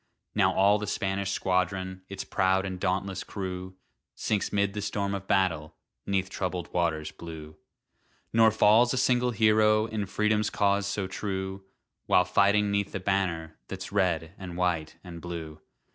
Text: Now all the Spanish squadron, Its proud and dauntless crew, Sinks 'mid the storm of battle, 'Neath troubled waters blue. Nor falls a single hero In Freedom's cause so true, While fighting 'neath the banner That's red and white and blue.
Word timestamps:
Now 0.33 0.51
all 0.51 0.79
the 0.79 0.87
Spanish 0.87 1.29
squadron, 1.29 2.01
Its 2.09 2.23
proud 2.23 2.65
and 2.65 2.79
dauntless 2.79 3.23
crew, 3.23 3.75
Sinks 4.15 4.51
'mid 4.51 4.73
the 4.73 4.81
storm 4.81 5.13
of 5.13 5.27
battle, 5.27 5.75
'Neath 6.07 6.27
troubled 6.27 6.73
waters 6.73 7.11
blue. 7.11 7.55
Nor 8.33 8.49
falls 8.49 8.95
a 8.95 8.97
single 8.97 9.29
hero 9.29 9.85
In 9.85 10.07
Freedom's 10.07 10.49
cause 10.49 10.87
so 10.87 11.05
true, 11.05 11.65
While 12.07 12.25
fighting 12.25 12.71
'neath 12.71 12.93
the 12.93 12.99
banner 12.99 13.59
That's 13.67 13.91
red 13.91 14.33
and 14.39 14.57
white 14.57 14.97
and 15.03 15.21
blue. 15.21 15.61